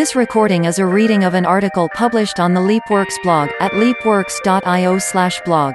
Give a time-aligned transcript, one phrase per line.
[0.00, 4.98] This recording is a reading of an article published on the LeapWorks blog at leapworks.io
[4.98, 5.74] slash blog.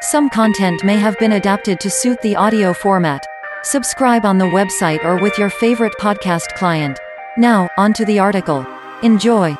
[0.00, 3.26] Some content may have been adapted to suit the audio format.
[3.62, 6.98] Subscribe on the website or with your favorite podcast client.
[7.36, 8.64] Now, on to the article.
[9.02, 9.54] Enjoy.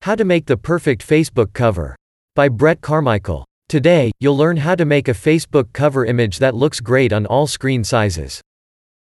[0.00, 1.94] How to make the perfect Facebook cover
[2.34, 3.44] by Brett Carmichael.
[3.68, 7.46] Today, you'll learn how to make a Facebook cover image that looks great on all
[7.46, 8.40] screen sizes.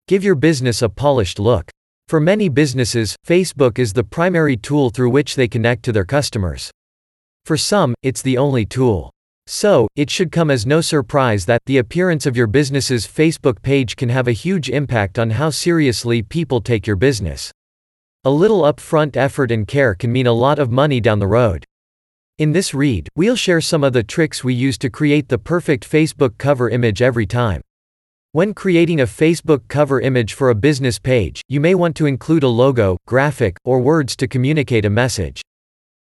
[0.07, 1.73] Give your business a polished look.
[2.11, 6.69] For many businesses, Facebook is the primary tool through which they connect to their customers.
[7.45, 9.13] For some, it's the only tool.
[9.47, 13.95] So, it should come as no surprise that the appearance of your business's Facebook page
[13.95, 17.53] can have a huge impact on how seriously people take your business.
[18.25, 21.65] A little upfront effort and care can mean a lot of money down the road.
[22.39, 25.89] In this read, we'll share some of the tricks we use to create the perfect
[25.89, 27.63] Facebook cover image every time.
[28.33, 32.45] When creating a Facebook cover image for a business page, you may want to include
[32.45, 35.43] a logo, graphic, or words to communicate a message.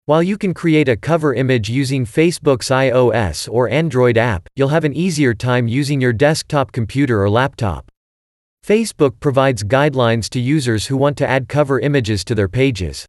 [0.06, 4.86] While you can create a cover image using Facebook's iOS or Android app, you'll have
[4.86, 7.92] an easier time using your desktop computer or laptop.
[8.66, 13.06] Facebook provides guidelines to users who want to add cover images to their pages.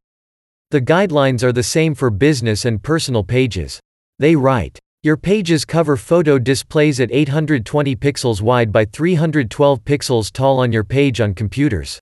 [0.72, 3.78] The guidelines are the same for business and personal pages.
[4.18, 10.60] They write, your page's cover photo displays at 820 pixels wide by 312 pixels tall
[10.60, 12.00] on your page on computers.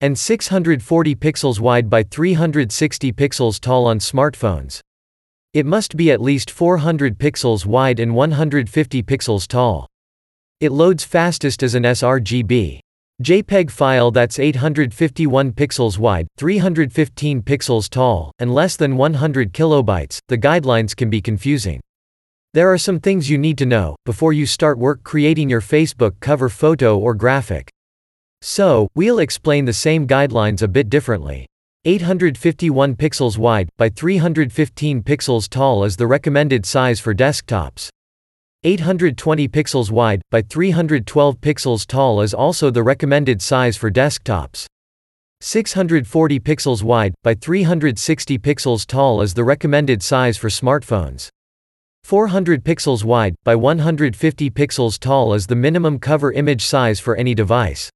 [0.00, 4.80] And 640 pixels wide by 360 pixels tall on smartphones.
[5.52, 9.86] It must be at least 400 pixels wide and 150 pixels tall.
[10.58, 12.80] It loads fastest as an sRGB.
[13.22, 20.18] JPEG file that's 851 pixels wide, 315 pixels tall, and less than 100 kilobytes.
[20.28, 21.82] The guidelines can be confusing.
[22.54, 26.20] There are some things you need to know before you start work creating your Facebook
[26.20, 27.70] cover photo or graphic.
[28.42, 31.46] So, we'll explain the same guidelines a bit differently.
[31.86, 37.88] 851 pixels wide by 315 pixels tall is the recommended size for desktops.
[38.64, 44.66] 820 pixels wide by 312 pixels tall is also the recommended size for desktops.
[45.40, 51.30] 640 pixels wide by 360 pixels tall is the recommended size for smartphones.
[52.12, 57.34] 400 pixels wide, by 150 pixels tall is the minimum cover image size for any
[57.34, 57.88] device.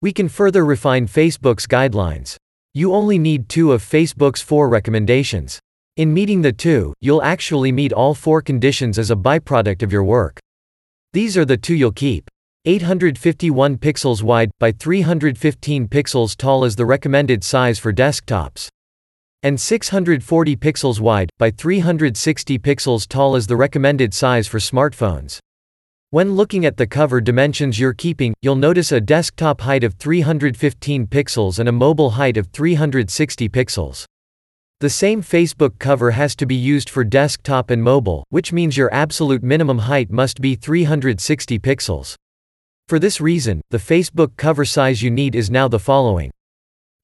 [0.00, 2.36] We can further refine Facebook's guidelines.
[2.72, 5.60] You only need two of Facebook's four recommendations.
[5.98, 10.04] In meeting the two, you'll actually meet all four conditions as a byproduct of your
[10.04, 10.40] work.
[11.12, 12.30] These are the two you'll keep.
[12.64, 18.70] 851 pixels wide, by 315 pixels tall is the recommended size for desktops
[19.42, 25.38] and 640 pixels wide, by 360 pixels tall is the recommended size for smartphones.
[26.10, 31.06] When looking at the cover dimensions you're keeping, you'll notice a desktop height of 315
[31.06, 34.04] pixels and a mobile height of 360 pixels.
[34.80, 38.92] The same Facebook cover has to be used for desktop and mobile, which means your
[38.92, 42.14] absolute minimum height must be 360 pixels.
[42.88, 46.30] For this reason, the Facebook cover size you need is now the following.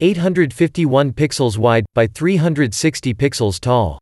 [0.01, 3.99] 851 pixels wide, by 360 pixels tall.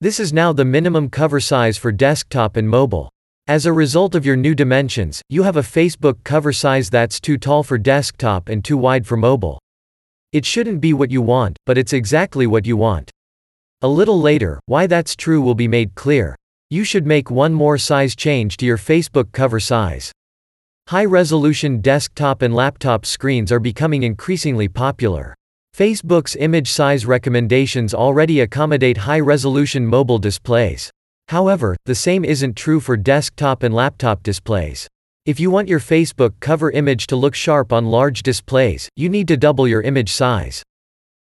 [0.00, 3.10] This is now the minimum cover size for desktop and mobile.
[3.48, 7.38] As a result of your new dimensions, you have a Facebook cover size that's too
[7.38, 9.58] tall for desktop and too wide for mobile.
[10.32, 13.10] It shouldn't be what you want, but it's exactly what you want.
[13.82, 16.36] A little later, why that's true will be made clear.
[16.70, 20.12] You should make one more size change to your Facebook cover size.
[20.88, 25.34] High-resolution desktop and laptop screens are becoming increasingly popular.
[25.76, 30.88] Facebook's image size recommendations already accommodate high-resolution mobile displays.
[31.26, 34.86] However, the same isn't true for desktop and laptop displays.
[35.24, 39.26] If you want your Facebook cover image to look sharp on large displays, you need
[39.26, 40.62] to double your image size.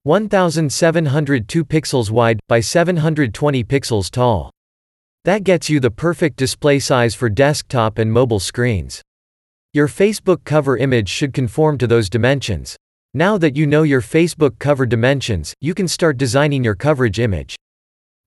[0.02, 4.50] 1702 pixels wide, by 720 pixels tall.
[5.24, 9.00] That gets you the perfect display size for desktop and mobile screens.
[9.72, 12.76] Your Facebook cover image should conform to those dimensions.
[13.14, 17.56] Now that you know your Facebook cover dimensions, you can start designing your coverage image.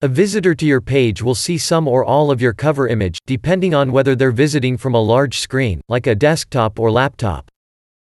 [0.01, 3.73] A visitor to your page will see some or all of your cover image, depending
[3.73, 7.49] on whether they're visiting from a large screen, like a desktop or laptop.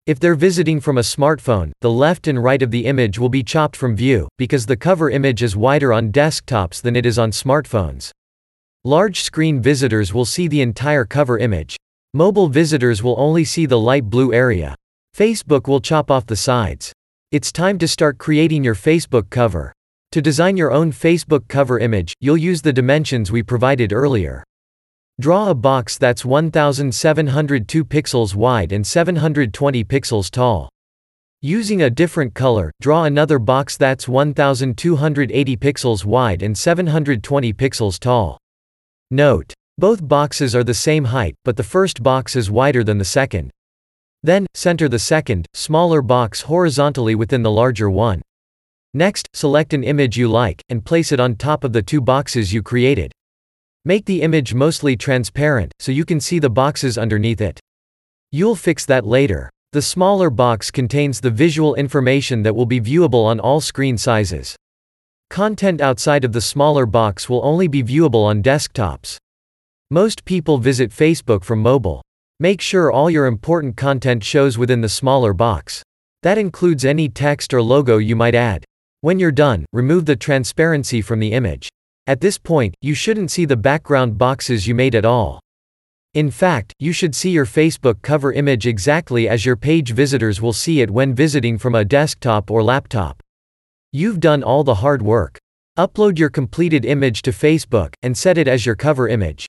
[0.05, 3.43] If they're visiting from a smartphone, the left and right of the image will be
[3.43, 7.31] chopped from view, because the cover image is wider on desktops than it is on
[7.31, 8.11] smartphones.
[8.83, 11.77] Large screen visitors will see the entire cover image.
[12.15, 14.75] Mobile visitors will only see the light blue area.
[15.17, 16.93] Facebook will chop off the sides.
[17.31, 19.73] It's time to start creating your Facebook cover.
[20.11, 24.43] To design your own Facebook cover image, you'll use the dimensions we provided earlier.
[25.19, 30.69] Draw a box that's 1702 pixels wide and 720 pixels tall.
[31.41, 38.37] Using a different color, draw another box that's 1280 pixels wide and 720 pixels tall.
[39.09, 39.51] Note.
[39.77, 43.49] Both boxes are the same height, but the first box is wider than the second.
[44.21, 48.21] Then, center the second, smaller box horizontally within the larger one.
[48.93, 52.53] Next, select an image you like, and place it on top of the two boxes
[52.53, 53.11] you created.
[53.83, 57.59] Make the image mostly transparent, so you can see the boxes underneath it.
[58.31, 59.49] You'll fix that later.
[59.71, 64.55] The smaller box contains the visual information that will be viewable on all screen sizes.
[65.31, 69.17] Content outside of the smaller box will only be viewable on desktops.
[69.93, 72.01] Most people visit Facebook from mobile.
[72.39, 75.83] Make sure all your important content shows within the smaller box.
[76.23, 78.65] That includes any text or logo you might add.
[79.01, 81.69] When you're done, remove the transparency from the image.
[82.07, 85.39] At this point, you shouldn't see the background boxes you made at all.
[86.15, 90.53] In fact, you should see your Facebook cover image exactly as your page visitors will
[90.53, 93.21] see it when visiting from a desktop or laptop.
[93.91, 95.37] You've done all the hard work.
[95.77, 99.45] Upload your completed image to Facebook and set it as your cover image.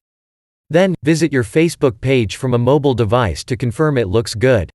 [0.71, 4.71] Then, visit your Facebook page from a mobile device to confirm it looks good.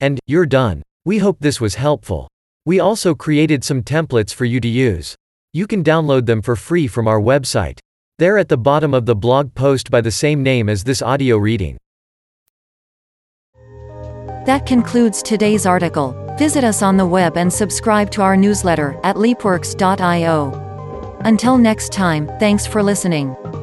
[0.00, 0.82] And, you're done.
[1.04, 2.28] We hope this was helpful.
[2.64, 5.14] We also created some templates for you to use.
[5.52, 7.78] You can download them for free from our website.
[8.18, 11.36] They're at the bottom of the blog post by the same name as this audio
[11.36, 11.76] reading.
[14.46, 16.16] That concludes today's article.
[16.38, 21.20] Visit us on the web and subscribe to our newsletter at leapworks.io.
[21.24, 23.61] Until next time, thanks for listening.